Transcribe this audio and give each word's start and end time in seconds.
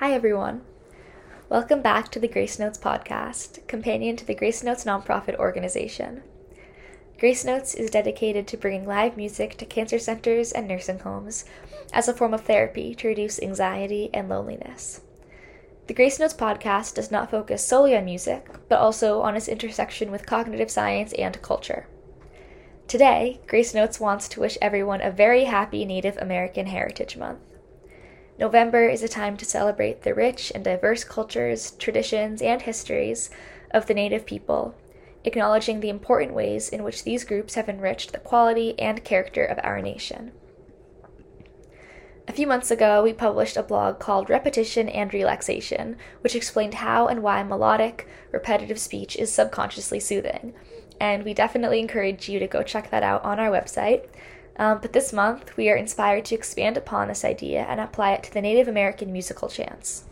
Hi, 0.00 0.12
everyone. 0.12 0.60
Welcome 1.48 1.82
back 1.82 2.08
to 2.12 2.20
the 2.20 2.28
Grace 2.28 2.56
Notes 2.56 2.78
podcast, 2.78 3.66
companion 3.66 4.14
to 4.14 4.24
the 4.24 4.32
Grace 4.32 4.62
Notes 4.62 4.84
nonprofit 4.84 5.34
organization. 5.34 6.22
Grace 7.18 7.44
Notes 7.44 7.74
is 7.74 7.90
dedicated 7.90 8.46
to 8.46 8.56
bringing 8.56 8.86
live 8.86 9.16
music 9.16 9.56
to 9.56 9.66
cancer 9.66 9.98
centers 9.98 10.52
and 10.52 10.68
nursing 10.68 11.00
homes 11.00 11.46
as 11.92 12.06
a 12.06 12.14
form 12.14 12.32
of 12.32 12.42
therapy 12.42 12.94
to 12.94 13.08
reduce 13.08 13.42
anxiety 13.42 14.08
and 14.14 14.28
loneliness. 14.28 15.00
The 15.88 15.94
Grace 15.94 16.20
Notes 16.20 16.32
podcast 16.32 16.94
does 16.94 17.10
not 17.10 17.32
focus 17.32 17.66
solely 17.66 17.96
on 17.96 18.04
music, 18.04 18.46
but 18.68 18.78
also 18.78 19.22
on 19.22 19.34
its 19.34 19.48
intersection 19.48 20.12
with 20.12 20.26
cognitive 20.26 20.70
science 20.70 21.12
and 21.14 21.42
culture. 21.42 21.88
Today, 22.86 23.40
Grace 23.48 23.74
Notes 23.74 23.98
wants 23.98 24.28
to 24.28 24.40
wish 24.40 24.58
everyone 24.62 25.00
a 25.00 25.10
very 25.10 25.46
happy 25.46 25.84
Native 25.84 26.16
American 26.18 26.66
Heritage 26.66 27.16
Month. 27.16 27.40
November 28.38 28.88
is 28.88 29.02
a 29.02 29.08
time 29.08 29.36
to 29.36 29.44
celebrate 29.44 30.02
the 30.02 30.14
rich 30.14 30.52
and 30.54 30.62
diverse 30.62 31.02
cultures, 31.02 31.72
traditions, 31.72 32.40
and 32.40 32.62
histories 32.62 33.30
of 33.72 33.86
the 33.86 33.94
Native 33.94 34.24
people, 34.24 34.76
acknowledging 35.24 35.80
the 35.80 35.88
important 35.88 36.32
ways 36.32 36.68
in 36.68 36.84
which 36.84 37.02
these 37.02 37.24
groups 37.24 37.54
have 37.54 37.68
enriched 37.68 38.12
the 38.12 38.18
quality 38.18 38.78
and 38.78 39.02
character 39.02 39.44
of 39.44 39.58
our 39.64 39.82
nation. 39.82 40.30
A 42.28 42.32
few 42.32 42.46
months 42.46 42.70
ago, 42.70 43.02
we 43.02 43.12
published 43.12 43.56
a 43.56 43.62
blog 43.62 43.98
called 43.98 44.30
Repetition 44.30 44.88
and 44.88 45.12
Relaxation, 45.12 45.96
which 46.20 46.36
explained 46.36 46.74
how 46.74 47.08
and 47.08 47.22
why 47.22 47.42
melodic, 47.42 48.06
repetitive 48.30 48.78
speech 48.78 49.16
is 49.16 49.32
subconsciously 49.32 49.98
soothing. 49.98 50.52
And 51.00 51.24
we 51.24 51.34
definitely 51.34 51.80
encourage 51.80 52.28
you 52.28 52.38
to 52.38 52.46
go 52.46 52.62
check 52.62 52.90
that 52.90 53.02
out 53.02 53.24
on 53.24 53.40
our 53.40 53.50
website. 53.50 54.08
Um, 54.58 54.80
but 54.82 54.92
this 54.92 55.12
month, 55.12 55.56
we 55.56 55.70
are 55.70 55.76
inspired 55.76 56.24
to 56.26 56.34
expand 56.34 56.76
upon 56.76 57.08
this 57.08 57.24
idea 57.24 57.64
and 57.68 57.80
apply 57.80 58.12
it 58.12 58.24
to 58.24 58.34
the 58.34 58.42
Native 58.42 58.66
American 58.66 59.12
musical 59.12 59.48
chants. 59.48 60.04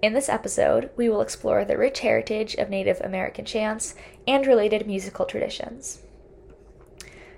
In 0.00 0.12
this 0.12 0.28
episode, 0.28 0.90
we 0.96 1.08
will 1.08 1.20
explore 1.20 1.64
the 1.64 1.76
rich 1.76 2.00
heritage 2.00 2.54
of 2.54 2.70
Native 2.70 3.00
American 3.00 3.44
chants 3.44 3.94
and 4.26 4.46
related 4.46 4.86
musical 4.86 5.24
traditions. 5.24 6.02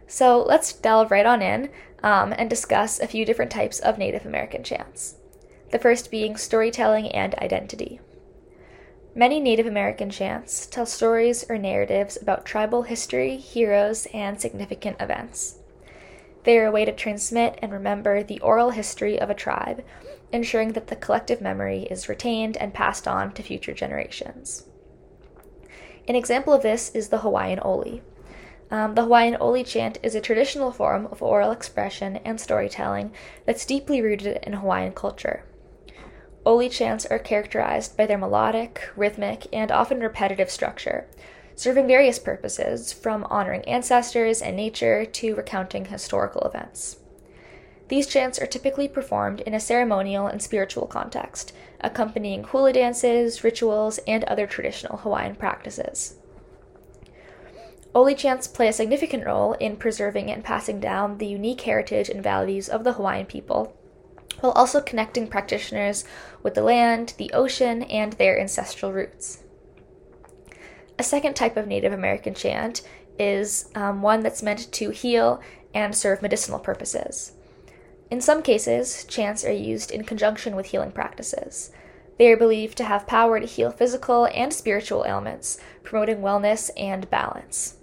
So 0.06 0.42
let's 0.42 0.72
delve 0.72 1.10
right 1.10 1.24
on 1.24 1.40
in 1.40 1.70
um, 2.02 2.34
and 2.36 2.50
discuss 2.50 2.98
a 2.98 3.06
few 3.06 3.24
different 3.24 3.50
types 3.50 3.78
of 3.78 3.96
Native 3.96 4.26
American 4.26 4.62
chants. 4.62 5.16
The 5.70 5.78
first 5.78 6.10
being 6.10 6.36
storytelling 6.36 7.08
and 7.08 7.34
identity. 7.36 8.00
Many 9.14 9.40
Native 9.40 9.66
American 9.66 10.10
chants 10.10 10.66
tell 10.66 10.86
stories 10.86 11.44
or 11.48 11.58
narratives 11.58 12.18
about 12.20 12.46
tribal 12.46 12.82
history, 12.82 13.36
heroes, 13.36 14.06
and 14.12 14.40
significant 14.40 14.96
events. 15.00 15.57
They 16.44 16.58
are 16.58 16.66
a 16.66 16.70
way 16.70 16.84
to 16.84 16.92
transmit 16.92 17.58
and 17.60 17.72
remember 17.72 18.22
the 18.22 18.40
oral 18.40 18.70
history 18.70 19.20
of 19.20 19.30
a 19.30 19.34
tribe, 19.34 19.84
ensuring 20.32 20.72
that 20.72 20.86
the 20.86 20.96
collective 20.96 21.40
memory 21.40 21.82
is 21.90 22.08
retained 22.08 22.56
and 22.56 22.74
passed 22.74 23.08
on 23.08 23.32
to 23.32 23.42
future 23.42 23.74
generations. 23.74 24.64
An 26.06 26.14
example 26.14 26.52
of 26.52 26.62
this 26.62 26.90
is 26.94 27.08
the 27.08 27.18
Hawaiian 27.18 27.60
Oli. 27.60 28.02
Um, 28.70 28.94
the 28.94 29.02
Hawaiian 29.02 29.36
Oli 29.40 29.64
chant 29.64 29.98
is 30.02 30.14
a 30.14 30.20
traditional 30.20 30.72
form 30.72 31.06
of 31.06 31.22
oral 31.22 31.52
expression 31.52 32.16
and 32.24 32.40
storytelling 32.40 33.12
that's 33.46 33.64
deeply 33.64 34.02
rooted 34.02 34.38
in 34.42 34.54
Hawaiian 34.54 34.92
culture. 34.92 35.44
Oli 36.44 36.68
chants 36.68 37.04
are 37.06 37.18
characterized 37.18 37.96
by 37.96 38.06
their 38.06 38.18
melodic, 38.18 38.88
rhythmic, 38.96 39.46
and 39.52 39.70
often 39.70 40.00
repetitive 40.00 40.50
structure, 40.50 41.06
serving 41.58 41.88
various 41.88 42.20
purposes, 42.20 42.92
from 42.92 43.24
honoring 43.24 43.62
ancestors 43.62 44.40
and 44.40 44.54
nature 44.54 45.04
to 45.04 45.34
recounting 45.34 45.86
historical 45.86 46.42
events. 46.42 46.98
These 47.88 48.06
chants 48.06 48.38
are 48.38 48.46
typically 48.46 48.86
performed 48.86 49.40
in 49.40 49.54
a 49.54 49.60
ceremonial 49.60 50.28
and 50.28 50.40
spiritual 50.40 50.86
context, 50.86 51.52
accompanying 51.80 52.44
hula 52.44 52.74
dances, 52.74 53.42
rituals, 53.42 53.98
and 54.06 54.22
other 54.24 54.46
traditional 54.46 54.98
Hawaiian 54.98 55.34
practices. 55.34 56.14
Oli 57.92 58.14
chants 58.14 58.46
play 58.46 58.68
a 58.68 58.72
significant 58.72 59.26
role 59.26 59.54
in 59.54 59.76
preserving 59.76 60.30
and 60.30 60.44
passing 60.44 60.78
down 60.78 61.18
the 61.18 61.26
unique 61.26 61.62
heritage 61.62 62.08
and 62.08 62.22
values 62.22 62.68
of 62.68 62.84
the 62.84 62.92
Hawaiian 62.92 63.26
people, 63.26 63.76
while 64.38 64.52
also 64.52 64.80
connecting 64.80 65.26
practitioners 65.26 66.04
with 66.40 66.54
the 66.54 66.62
land, 66.62 67.14
the 67.18 67.32
ocean, 67.32 67.82
and 67.82 68.12
their 68.12 68.38
ancestral 68.38 68.92
roots. 68.92 69.42
A 70.98 71.04
second 71.04 71.34
type 71.34 71.56
of 71.56 71.68
Native 71.68 71.92
American 71.92 72.34
chant 72.34 72.82
is 73.18 73.70
um, 73.74 74.02
one 74.02 74.22
that's 74.22 74.42
meant 74.42 74.70
to 74.72 74.90
heal 74.90 75.40
and 75.72 75.94
serve 75.94 76.22
medicinal 76.22 76.58
purposes. 76.58 77.32
In 78.10 78.20
some 78.20 78.42
cases, 78.42 79.04
chants 79.04 79.44
are 79.44 79.52
used 79.52 79.90
in 79.90 80.04
conjunction 80.04 80.56
with 80.56 80.66
healing 80.66 80.90
practices. 80.90 81.70
They 82.16 82.32
are 82.32 82.36
believed 82.36 82.76
to 82.78 82.84
have 82.84 83.06
power 83.06 83.38
to 83.38 83.46
heal 83.46 83.70
physical 83.70 84.26
and 84.34 84.52
spiritual 84.52 85.04
ailments, 85.06 85.60
promoting 85.84 86.18
wellness 86.18 86.70
and 86.76 87.08
balance. 87.10 87.76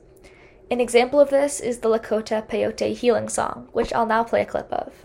An 0.70 0.81
example 0.81 1.20
of 1.20 1.30
this 1.30 1.59
is 1.62 1.80
the 1.80 1.90
Lakota 1.90 2.46
Peyote 2.46 2.96
healing 2.96 3.30
song, 3.30 3.70
which 3.72 3.94
I'll 3.94 4.06
now 4.06 4.24
play 4.24 4.42
a 4.42 4.46
clip 4.46 4.72
of. 4.74 5.05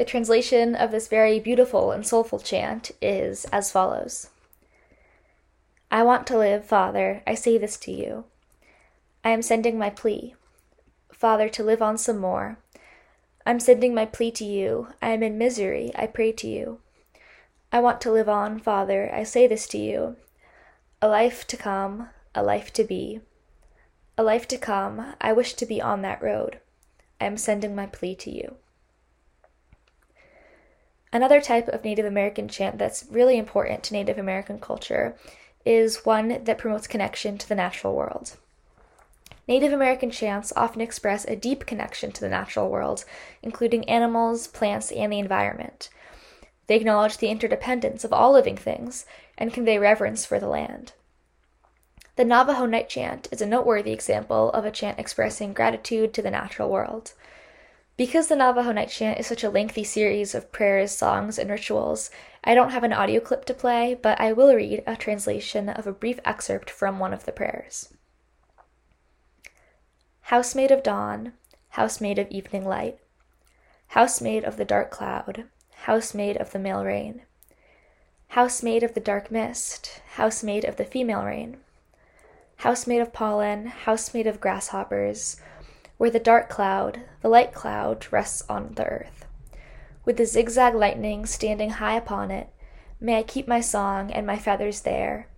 The 0.00 0.06
translation 0.06 0.74
of 0.74 0.92
this 0.92 1.08
very 1.08 1.38
beautiful 1.38 1.92
and 1.92 2.06
soulful 2.06 2.38
chant 2.38 2.90
is 3.02 3.44
as 3.52 3.70
follows 3.70 4.30
I 5.90 6.02
want 6.04 6.26
to 6.28 6.38
live, 6.38 6.64
Father, 6.64 7.22
I 7.26 7.34
say 7.34 7.58
this 7.58 7.76
to 7.80 7.92
you. 7.92 8.24
I 9.22 9.28
am 9.28 9.42
sending 9.42 9.76
my 9.76 9.90
plea, 9.90 10.36
Father, 11.12 11.50
to 11.50 11.62
live 11.62 11.82
on 11.82 11.98
some 11.98 12.16
more. 12.16 12.56
I'm 13.44 13.60
sending 13.60 13.94
my 13.94 14.06
plea 14.06 14.30
to 14.30 14.44
you. 14.46 14.88
I 15.02 15.10
am 15.10 15.22
in 15.22 15.36
misery, 15.36 15.92
I 15.94 16.06
pray 16.06 16.32
to 16.32 16.48
you. 16.48 16.80
I 17.70 17.80
want 17.80 18.00
to 18.00 18.10
live 18.10 18.30
on, 18.30 18.58
Father, 18.58 19.10
I 19.14 19.22
say 19.22 19.46
this 19.46 19.66
to 19.66 19.76
you. 19.76 20.16
A 21.02 21.08
life 21.08 21.46
to 21.48 21.58
come, 21.58 22.08
a 22.34 22.42
life 22.42 22.72
to 22.72 22.84
be. 22.84 23.20
A 24.16 24.22
life 24.22 24.48
to 24.48 24.56
come, 24.56 25.12
I 25.20 25.34
wish 25.34 25.52
to 25.52 25.66
be 25.66 25.78
on 25.78 26.00
that 26.00 26.22
road. 26.22 26.58
I 27.20 27.26
am 27.26 27.36
sending 27.36 27.76
my 27.76 27.84
plea 27.84 28.14
to 28.14 28.30
you. 28.30 28.56
Another 31.12 31.40
type 31.40 31.68
of 31.68 31.84
Native 31.84 32.06
American 32.06 32.48
chant 32.48 32.78
that's 32.78 33.04
really 33.10 33.36
important 33.36 33.82
to 33.84 33.94
Native 33.94 34.18
American 34.18 34.60
culture 34.60 35.16
is 35.64 36.04
one 36.04 36.44
that 36.44 36.58
promotes 36.58 36.86
connection 36.86 37.36
to 37.38 37.48
the 37.48 37.54
natural 37.54 37.94
world. 37.94 38.36
Native 39.48 39.72
American 39.72 40.12
chants 40.12 40.52
often 40.54 40.80
express 40.80 41.24
a 41.24 41.34
deep 41.34 41.66
connection 41.66 42.12
to 42.12 42.20
the 42.20 42.28
natural 42.28 42.70
world, 42.70 43.04
including 43.42 43.88
animals, 43.88 44.46
plants, 44.46 44.92
and 44.92 45.12
the 45.12 45.18
environment. 45.18 45.88
They 46.68 46.76
acknowledge 46.76 47.18
the 47.18 47.30
interdependence 47.30 48.04
of 48.04 48.12
all 48.12 48.30
living 48.30 48.56
things 48.56 49.06
and 49.36 49.52
convey 49.52 49.78
reverence 49.78 50.24
for 50.24 50.38
the 50.38 50.46
land. 50.46 50.92
The 52.14 52.24
Navajo 52.24 52.66
Night 52.66 52.88
Chant 52.88 53.26
is 53.32 53.40
a 53.40 53.46
noteworthy 53.46 53.92
example 53.92 54.50
of 54.52 54.64
a 54.64 54.70
chant 54.70 55.00
expressing 55.00 55.52
gratitude 55.52 56.14
to 56.14 56.22
the 56.22 56.30
natural 56.30 56.70
world. 56.70 57.14
Because 57.96 58.28
the 58.28 58.36
Navajo 58.36 58.72
Night 58.72 58.88
Chant 58.88 59.18
is 59.20 59.26
such 59.26 59.44
a 59.44 59.50
lengthy 59.50 59.84
series 59.84 60.34
of 60.34 60.52
prayers, 60.52 60.90
songs, 60.90 61.38
and 61.38 61.50
rituals, 61.50 62.10
I 62.42 62.54
don't 62.54 62.70
have 62.70 62.84
an 62.84 62.92
audio 62.92 63.20
clip 63.20 63.44
to 63.46 63.54
play, 63.54 63.94
but 63.94 64.18
I 64.20 64.32
will 64.32 64.54
read 64.54 64.82
a 64.86 64.96
translation 64.96 65.68
of 65.68 65.86
a 65.86 65.92
brief 65.92 66.18
excerpt 66.24 66.70
from 66.70 66.98
one 66.98 67.12
of 67.12 67.26
the 67.26 67.32
prayers. 67.32 67.92
Housemaid 70.22 70.70
of 70.70 70.82
dawn, 70.82 71.34
housemaid 71.70 72.18
of 72.18 72.30
evening 72.30 72.64
light, 72.64 72.98
housemaid 73.88 74.44
of 74.44 74.56
the 74.56 74.64
dark 74.64 74.90
cloud, 74.90 75.44
housemaid 75.82 76.36
of 76.36 76.52
the 76.52 76.58
male 76.58 76.84
rain, 76.84 77.22
housemaid 78.28 78.82
of 78.82 78.94
the 78.94 79.00
dark 79.00 79.30
mist, 79.30 80.00
housemaid 80.14 80.64
of 80.64 80.76
the 80.76 80.84
female 80.84 81.24
rain, 81.24 81.58
housemaid 82.56 83.00
of 83.00 83.12
pollen, 83.12 83.66
housemaid 83.66 84.26
of 84.26 84.40
grasshoppers, 84.40 85.40
where 86.00 86.08
the 86.08 86.18
dark 86.18 86.48
cloud, 86.48 86.98
the 87.20 87.28
light 87.28 87.52
cloud, 87.52 88.06
rests 88.10 88.42
on 88.48 88.72
the 88.72 88.86
earth. 88.86 89.26
With 90.06 90.16
the 90.16 90.24
zigzag 90.24 90.74
lightning 90.74 91.26
standing 91.26 91.68
high 91.68 91.94
upon 91.94 92.30
it, 92.30 92.48
may 92.98 93.18
I 93.18 93.22
keep 93.22 93.46
my 93.46 93.60
song 93.60 94.10
and 94.10 94.26
my 94.26 94.38
feathers 94.38 94.80
there. 94.80 95.28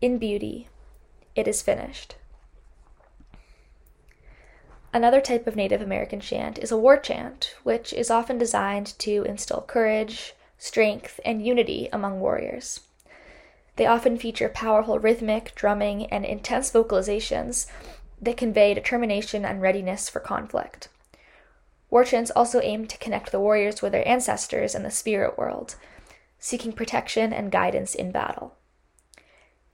In 0.00 0.18
beauty, 0.18 0.68
it 1.34 1.48
is 1.48 1.62
finished. 1.62 2.14
Another 4.92 5.20
type 5.20 5.48
of 5.48 5.56
Native 5.56 5.82
American 5.82 6.20
chant 6.20 6.60
is 6.60 6.70
a 6.70 6.78
war 6.78 6.96
chant, 6.96 7.56
which 7.64 7.92
is 7.92 8.08
often 8.08 8.38
designed 8.38 8.96
to 9.00 9.24
instill 9.24 9.62
courage, 9.62 10.34
strength, 10.58 11.18
and 11.24 11.44
unity 11.44 11.88
among 11.92 12.20
warriors. 12.20 12.82
They 13.74 13.86
often 13.86 14.16
feature 14.16 14.48
powerful 14.48 15.00
rhythmic, 15.00 15.56
drumming, 15.56 16.06
and 16.06 16.24
intense 16.24 16.70
vocalizations 16.70 17.66
that 18.22 18.36
convey 18.36 18.72
determination 18.72 19.44
and 19.44 19.60
readiness 19.60 20.08
for 20.08 20.20
conflict. 20.20 20.88
War 21.90 22.04
chants 22.04 22.30
also 22.30 22.60
aim 22.60 22.86
to 22.86 22.96
connect 22.96 23.32
the 23.32 23.40
warriors 23.40 23.82
with 23.82 23.92
their 23.92 24.06
ancestors 24.08 24.74
in 24.74 24.84
the 24.84 24.90
spirit 24.90 25.36
world, 25.36 25.74
seeking 26.38 26.72
protection 26.72 27.32
and 27.32 27.52
guidance 27.52 27.94
in 27.94 28.12
battle. 28.12 28.54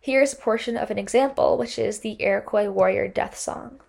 Here 0.00 0.22
is 0.22 0.32
a 0.32 0.36
portion 0.36 0.76
of 0.76 0.90
an 0.90 0.98
example, 0.98 1.56
which 1.58 1.78
is 1.78 2.00
the 2.00 2.16
Iroquois 2.18 2.70
warrior 2.70 3.06
death 3.06 3.36
song. 3.36 3.80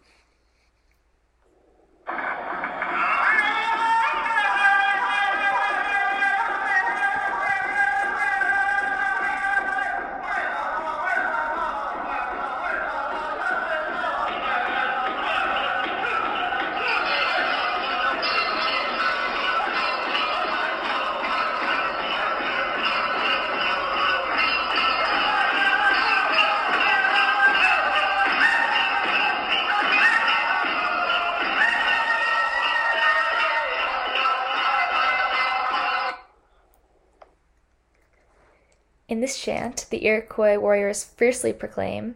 This 39.30 39.38
chant, 39.38 39.86
the 39.92 40.08
Iroquois 40.08 40.58
warriors 40.58 41.04
fiercely 41.04 41.54
proclaim 41.54 42.16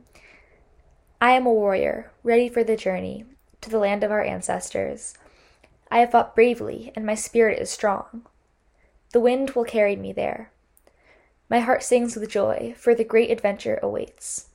I 1.22 1.34
am 1.34 1.46
a 1.46 1.54
warrior, 1.54 2.12
ready 2.24 2.50
for 2.50 2.64
the 2.64 2.76
journey 2.76 3.26
to 3.62 3.70
the 3.70 3.78
land 3.78 4.04
of 4.04 4.10
our 4.10 4.24
ancestors. 4.24 5.14
I 5.92 6.00
have 6.00 6.10
fought 6.10 6.34
bravely, 6.34 6.92
and 6.96 7.06
my 7.06 7.14
spirit 7.14 7.60
is 7.60 7.70
strong. 7.70 8.26
The 9.12 9.20
wind 9.20 9.52
will 9.52 9.64
carry 9.64 9.96
me 9.96 10.12
there. 10.12 10.50
My 11.52 11.60
heart 11.60 11.84
sings 11.84 12.16
with 12.16 12.32
joy, 12.32 12.74
for 12.80 12.96
the 12.96 13.04
great 13.04 13.30
adventure 13.30 13.80
awaits. 13.84 14.48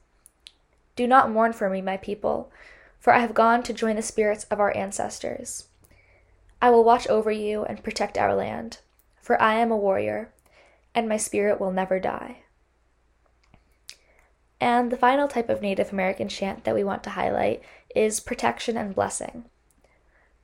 Do 0.97 1.07
not 1.07 1.31
mourn 1.31 1.53
for 1.53 1.71
me, 1.71 1.81
my 1.81 1.97
people, 1.97 2.51
for 2.99 3.13
I 3.13 3.21
have 3.21 3.35
gone 3.35 3.63
to 3.63 3.73
join 3.73 3.95
the 3.95 4.03
spirits 4.03 4.47
of 4.51 4.59
our 4.59 4.77
ancestors. 4.77 5.69
I 6.61 6.71
will 6.71 6.83
watch 6.83 7.07
over 7.07 7.31
you 7.31 7.63
and 7.67 7.85
protect 7.85 8.19
our 8.19 8.35
land, 8.35 8.79
for 9.23 9.41
I 9.41 9.55
am 9.55 9.71
a 9.71 9.77
warrior 9.77 10.33
and 10.93 11.09
my 11.09 11.17
spirit 11.17 11.61
will 11.61 11.71
never 11.71 12.01
die. 12.01 12.39
And 14.61 14.91
the 14.91 14.97
final 14.97 15.29
type 15.29 15.49
of 15.49 15.63
Native 15.63 15.93
American 15.93 16.29
chant 16.29 16.65
that 16.65 16.75
we 16.75 16.83
want 16.83 17.05
to 17.05 17.11
highlight 17.11 17.63
is 17.95 18.21
protection 18.21 18.77
and 18.77 18.95
blessing. 18.95 19.45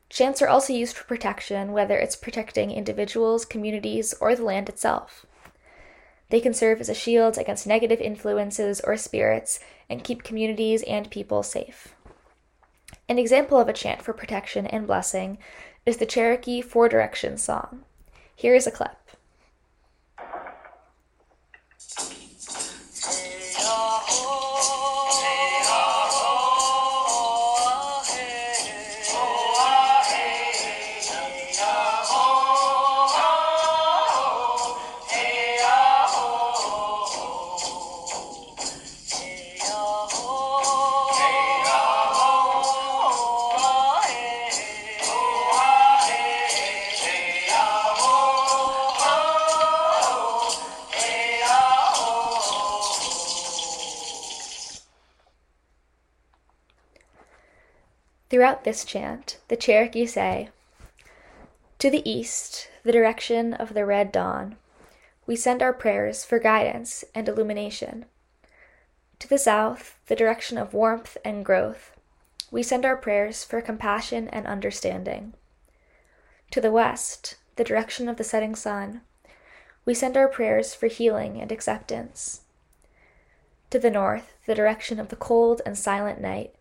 Chants 0.08 0.40
are 0.40 0.48
also 0.48 0.72
used 0.72 0.96
for 0.96 1.04
protection, 1.04 1.72
whether 1.72 1.98
it's 1.98 2.14
protecting 2.14 2.70
individuals, 2.70 3.44
communities, 3.44 4.14
or 4.20 4.36
the 4.36 4.44
land 4.44 4.68
itself. 4.68 5.26
They 6.30 6.40
can 6.40 6.54
serve 6.54 6.80
as 6.80 6.88
a 6.88 6.94
shield 6.94 7.36
against 7.36 7.66
negative 7.66 8.00
influences 8.00 8.80
or 8.80 8.96
spirits 8.96 9.60
and 9.90 10.04
keep 10.04 10.22
communities 10.22 10.82
and 10.84 11.10
people 11.10 11.42
safe. 11.42 11.94
An 13.08 13.18
example 13.18 13.58
of 13.58 13.68
a 13.68 13.72
chant 13.72 14.02
for 14.02 14.12
protection 14.12 14.66
and 14.66 14.86
blessing 14.86 15.38
is 15.84 15.98
the 15.98 16.06
Cherokee 16.06 16.62
Four 16.62 16.88
Directions 16.88 17.42
song. 17.42 17.84
Here 18.34 18.54
is 18.54 18.66
a 18.66 18.70
clip. 18.70 18.96
Throughout 58.34 58.64
this 58.64 58.84
chant, 58.84 59.38
the 59.46 59.54
Cherokee 59.54 60.06
say, 60.06 60.48
To 61.78 61.88
the 61.88 62.02
east, 62.10 62.68
the 62.82 62.90
direction 62.90 63.54
of 63.54 63.74
the 63.74 63.86
red 63.86 64.10
dawn, 64.10 64.56
we 65.24 65.36
send 65.36 65.62
our 65.62 65.72
prayers 65.72 66.24
for 66.24 66.40
guidance 66.40 67.04
and 67.14 67.28
illumination. 67.28 68.06
To 69.20 69.28
the 69.28 69.38
south, 69.38 70.00
the 70.08 70.16
direction 70.16 70.58
of 70.58 70.74
warmth 70.74 71.16
and 71.24 71.44
growth, 71.44 71.92
we 72.50 72.64
send 72.64 72.84
our 72.84 72.96
prayers 72.96 73.44
for 73.44 73.60
compassion 73.60 74.26
and 74.30 74.48
understanding. 74.48 75.34
To 76.50 76.60
the 76.60 76.72
west, 76.72 77.36
the 77.54 77.62
direction 77.62 78.08
of 78.08 78.16
the 78.16 78.24
setting 78.24 78.56
sun, 78.56 79.02
we 79.84 79.94
send 79.94 80.16
our 80.16 80.26
prayers 80.26 80.74
for 80.74 80.88
healing 80.88 81.40
and 81.40 81.52
acceptance. 81.52 82.40
To 83.70 83.78
the 83.78 83.90
north, 83.90 84.34
the 84.44 84.56
direction 84.56 84.98
of 84.98 85.10
the 85.10 85.14
cold 85.14 85.62
and 85.64 85.78
silent 85.78 86.20
night, 86.20 86.52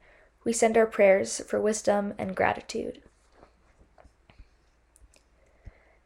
we 0.43 0.53
send 0.53 0.77
our 0.77 0.85
prayers 0.85 1.41
for 1.47 1.59
wisdom 1.59 2.13
and 2.17 2.35
gratitude. 2.35 3.01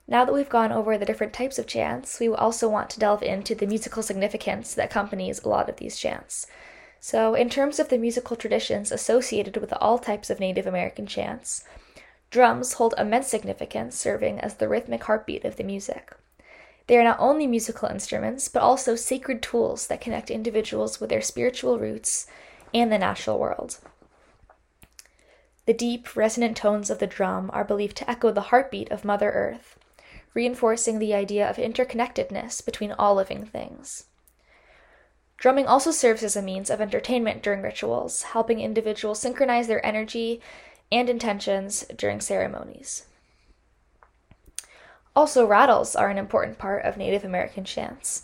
Now 0.08 0.24
that 0.24 0.34
we've 0.34 0.48
gone 0.48 0.72
over 0.72 0.98
the 0.98 1.06
different 1.06 1.34
types 1.34 1.60
of 1.60 1.68
chants, 1.68 2.20
we 2.20 2.30
also 2.30 2.70
want 2.70 2.90
to 2.92 3.00
delve 3.00 3.24
into 3.24 3.56
the 3.56 3.68
musical 3.68 4.02
significance 4.02 4.74
that 4.74 4.86
accompanies 4.86 5.44
a 5.44 5.50
lot 5.50 5.70
of 5.70 5.78
these 5.78 5.98
chants. 5.98 6.48
So, 7.00 7.36
in 7.36 7.50
terms 7.50 7.78
of 7.78 7.90
the 7.90 7.98
musical 7.98 8.38
traditions 8.38 8.92
associated 8.92 9.58
with 9.58 9.74
all 9.74 10.00
types 10.00 10.30
of 10.30 10.40
Native 10.40 10.66
American 10.66 11.08
chants, 11.08 11.66
drums 12.32 12.74
hold 12.74 12.94
immense 12.98 13.28
significance, 13.28 13.98
serving 13.98 14.40
as 14.40 14.56
the 14.56 14.70
rhythmic 14.70 15.04
heartbeat 15.04 15.44
of 15.44 15.58
the 15.58 15.64
music. 15.64 16.16
They 16.88 16.98
are 16.98 17.04
not 17.04 17.20
only 17.20 17.46
musical 17.46 17.90
instruments, 17.90 18.48
but 18.48 18.62
also 18.62 18.96
sacred 18.96 19.42
tools 19.42 19.88
that 19.88 20.00
connect 20.00 20.32
individuals 20.32 21.02
with 21.02 21.10
their 21.10 21.22
spiritual 21.22 21.78
roots 21.80 22.28
and 22.74 22.92
the 22.92 22.98
natural 22.98 23.38
world. 23.38 23.80
The 25.68 25.74
deep, 25.74 26.16
resonant 26.16 26.56
tones 26.56 26.90
of 26.90 27.00
the 27.00 27.08
drum 27.08 27.50
are 27.54 27.66
believed 27.66 27.98
to 27.98 28.10
echo 28.10 28.32
the 28.32 28.50
heartbeat 28.50 28.90
of 28.90 29.04
Mother 29.04 29.30
Earth, 29.30 29.78
reinforcing 30.34 30.98
the 30.98 31.14
idea 31.14 31.48
of 31.48 31.58
interconnectedness 31.58 32.66
between 32.66 32.94
all 32.94 33.16
living 33.16 33.46
things. 33.46 34.06
Drumming 35.36 35.68
also 35.68 35.92
serves 35.92 36.24
as 36.24 36.38
a 36.38 36.42
means 36.42 36.70
of 36.70 36.80
entertainment 36.80 37.44
during 37.44 37.62
rituals, 37.62 38.24
helping 38.24 38.62
individuals 38.62 39.20
synchronize 39.20 39.68
their 39.68 39.86
energy 39.86 40.40
and 40.90 41.10
intentions 41.10 41.86
during 41.98 42.22
ceremonies. 42.22 43.06
Also, 45.18 45.46
rattles 45.46 45.98
are 45.98 46.08
an 46.08 46.18
important 46.18 46.58
part 46.58 46.86
of 46.86 46.96
Native 46.96 47.26
American 47.26 47.66
chants. 47.66 48.24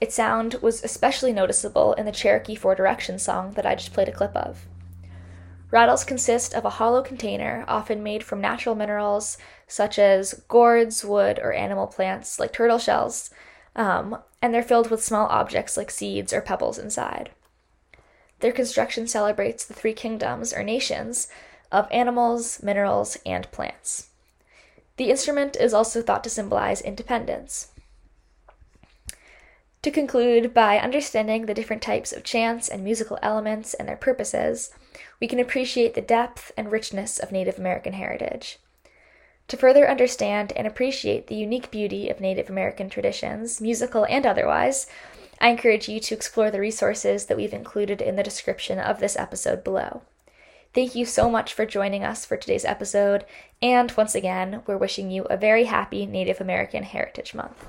Its 0.00 0.14
sound 0.14 0.54
was 0.62 0.82
especially 0.82 1.34
noticeable 1.34 1.92
in 1.92 2.06
the 2.06 2.12
Cherokee 2.12 2.54
Four 2.54 2.74
Directions 2.74 3.22
song 3.22 3.52
that 3.52 3.66
I 3.66 3.74
just 3.74 3.92
played 3.92 4.08
a 4.08 4.12
clip 4.12 4.34
of. 4.34 4.66
Rattles 5.70 6.04
consist 6.04 6.54
of 6.54 6.64
a 6.64 6.70
hollow 6.70 7.02
container, 7.02 7.64
often 7.68 8.02
made 8.02 8.24
from 8.24 8.40
natural 8.40 8.74
minerals 8.74 9.36
such 9.66 9.98
as 9.98 10.42
gourds, 10.48 11.04
wood, 11.04 11.38
or 11.38 11.52
animal 11.52 11.86
plants 11.86 12.40
like 12.40 12.52
turtle 12.52 12.78
shells, 12.78 13.30
um, 13.76 14.18
and 14.40 14.54
they're 14.54 14.62
filled 14.62 14.90
with 14.90 15.04
small 15.04 15.26
objects 15.26 15.76
like 15.76 15.90
seeds 15.90 16.32
or 16.32 16.40
pebbles 16.40 16.78
inside. 16.78 17.30
Their 18.40 18.52
construction 18.52 19.06
celebrates 19.06 19.64
the 19.66 19.74
three 19.74 19.92
kingdoms 19.92 20.54
or 20.54 20.62
nations 20.62 21.28
of 21.70 21.86
animals, 21.90 22.62
minerals, 22.62 23.18
and 23.26 23.50
plants. 23.50 24.08
The 24.96 25.10
instrument 25.10 25.56
is 25.56 25.74
also 25.74 26.00
thought 26.02 26.24
to 26.24 26.30
symbolize 26.30 26.80
independence. 26.80 27.68
To 29.82 29.90
conclude, 29.90 30.52
by 30.52 30.78
understanding 30.78 31.46
the 31.46 31.54
different 31.54 31.82
types 31.82 32.12
of 32.12 32.24
chants 32.24 32.68
and 32.68 32.82
musical 32.82 33.18
elements 33.22 33.74
and 33.74 33.88
their 33.88 33.96
purposes, 33.96 34.72
we 35.20 35.26
can 35.26 35.40
appreciate 35.40 35.94
the 35.94 36.00
depth 36.00 36.52
and 36.56 36.70
richness 36.70 37.18
of 37.18 37.32
Native 37.32 37.58
American 37.58 37.94
heritage. 37.94 38.58
To 39.48 39.56
further 39.56 39.88
understand 39.88 40.52
and 40.56 40.66
appreciate 40.66 41.26
the 41.26 41.34
unique 41.34 41.70
beauty 41.70 42.08
of 42.08 42.20
Native 42.20 42.50
American 42.50 42.90
traditions, 42.90 43.60
musical 43.60 44.04
and 44.04 44.26
otherwise, 44.26 44.86
I 45.40 45.48
encourage 45.48 45.88
you 45.88 46.00
to 46.00 46.14
explore 46.14 46.50
the 46.50 46.60
resources 46.60 47.26
that 47.26 47.36
we've 47.36 47.54
included 47.54 48.02
in 48.02 48.16
the 48.16 48.22
description 48.22 48.78
of 48.78 49.00
this 49.00 49.16
episode 49.16 49.64
below. 49.64 50.02
Thank 50.74 50.94
you 50.94 51.06
so 51.06 51.30
much 51.30 51.54
for 51.54 51.64
joining 51.64 52.04
us 52.04 52.26
for 52.26 52.36
today's 52.36 52.64
episode, 52.64 53.24
and 53.62 53.90
once 53.92 54.14
again, 54.14 54.62
we're 54.66 54.76
wishing 54.76 55.10
you 55.10 55.24
a 55.24 55.36
very 55.36 55.64
happy 55.64 56.04
Native 56.04 56.40
American 56.40 56.82
Heritage 56.82 57.34
Month. 57.34 57.66